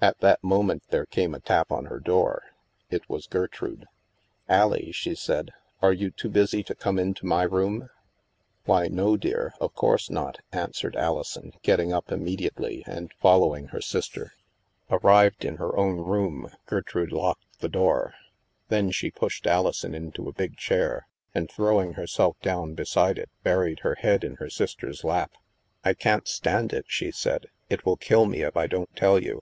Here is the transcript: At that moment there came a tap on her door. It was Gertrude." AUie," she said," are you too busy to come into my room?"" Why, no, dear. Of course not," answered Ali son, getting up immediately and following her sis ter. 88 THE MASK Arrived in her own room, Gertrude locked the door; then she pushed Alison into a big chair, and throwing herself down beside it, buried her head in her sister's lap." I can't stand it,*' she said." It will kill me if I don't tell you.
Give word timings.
At 0.00 0.18
that 0.18 0.42
moment 0.42 0.82
there 0.88 1.06
came 1.06 1.36
a 1.36 1.40
tap 1.40 1.70
on 1.70 1.84
her 1.84 2.00
door. 2.00 2.42
It 2.90 3.08
was 3.08 3.28
Gertrude." 3.28 3.86
AUie," 4.50 4.92
she 4.92 5.14
said," 5.14 5.52
are 5.80 5.92
you 5.92 6.10
too 6.10 6.28
busy 6.28 6.64
to 6.64 6.74
come 6.74 6.98
into 6.98 7.24
my 7.24 7.44
room?"" 7.44 7.88
Why, 8.66 8.88
no, 8.88 9.16
dear. 9.16 9.54
Of 9.60 9.74
course 9.76 10.10
not," 10.10 10.40
answered 10.50 10.96
Ali 10.96 11.22
son, 11.22 11.52
getting 11.62 11.92
up 11.92 12.10
immediately 12.10 12.82
and 12.88 13.12
following 13.20 13.66
her 13.68 13.80
sis 13.80 14.08
ter. 14.08 14.22
88 14.22 14.30
THE 14.88 14.94
MASK 14.96 15.04
Arrived 15.04 15.44
in 15.44 15.56
her 15.58 15.76
own 15.76 15.98
room, 15.98 16.50
Gertrude 16.66 17.12
locked 17.12 17.60
the 17.60 17.68
door; 17.68 18.14
then 18.68 18.90
she 18.90 19.12
pushed 19.12 19.46
Alison 19.46 19.94
into 19.94 20.28
a 20.28 20.32
big 20.32 20.56
chair, 20.56 21.06
and 21.36 21.48
throwing 21.48 21.92
herself 21.92 22.36
down 22.42 22.74
beside 22.74 23.16
it, 23.16 23.30
buried 23.44 23.78
her 23.84 23.94
head 23.94 24.24
in 24.24 24.34
her 24.42 24.50
sister's 24.50 25.04
lap." 25.04 25.34
I 25.84 25.94
can't 25.94 26.26
stand 26.26 26.72
it,*' 26.72 26.86
she 26.88 27.12
said." 27.12 27.46
It 27.70 27.86
will 27.86 27.96
kill 27.96 28.26
me 28.26 28.42
if 28.42 28.56
I 28.56 28.66
don't 28.66 28.90
tell 28.96 29.22
you. 29.22 29.40